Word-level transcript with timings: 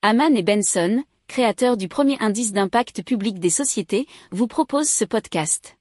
Haman 0.00 0.36
et 0.36 0.44
Benson, 0.44 1.02
créateurs 1.26 1.76
du 1.76 1.88
premier 1.88 2.16
indice 2.20 2.52
d'impact 2.52 3.02
public 3.02 3.40
des 3.40 3.50
sociétés, 3.50 4.06
vous 4.30 4.46
proposent 4.46 4.88
ce 4.88 5.04
podcast. 5.04 5.76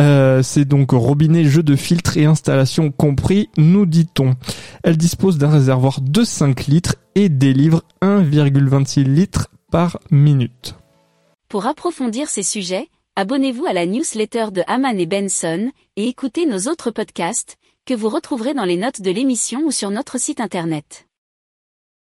Euh, 0.00 0.42
c'est 0.42 0.64
donc 0.64 0.92
robinet, 0.92 1.44
jeu 1.44 1.62
de 1.62 1.76
filtre 1.76 2.16
et 2.16 2.24
installation 2.24 2.90
compris, 2.90 3.48
nous 3.56 3.86
dit-on. 3.86 4.34
Elle 4.82 4.96
dispose 4.96 5.38
d'un 5.38 5.50
réservoir 5.50 6.00
de 6.00 6.24
5 6.24 6.66
litres 6.66 6.96
et 7.14 7.28
délivre 7.28 7.82
1,26 8.02 9.02
litres 9.04 9.48
par 9.70 9.98
minute. 10.10 10.74
Pour 11.48 11.66
approfondir 11.66 12.28
ces 12.28 12.42
sujets, 12.42 12.88
abonnez-vous 13.16 13.66
à 13.66 13.72
la 13.72 13.86
newsletter 13.86 14.46
de 14.52 14.62
Haman 14.66 14.98
et 14.98 15.06
Benson 15.06 15.70
et 15.96 16.08
écoutez 16.08 16.46
nos 16.46 16.70
autres 16.70 16.90
podcasts 16.90 17.56
que 17.86 17.94
vous 17.94 18.08
retrouverez 18.08 18.54
dans 18.54 18.64
les 18.64 18.76
notes 18.76 19.02
de 19.02 19.10
l'émission 19.10 19.60
ou 19.64 19.70
sur 19.70 19.90
notre 19.90 20.18
site 20.18 20.40
internet. 20.40 21.03